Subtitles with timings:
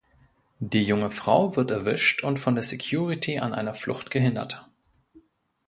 [0.57, 4.67] Die junge Frau wird erwischt und von der Security an einer Flucht gehindert.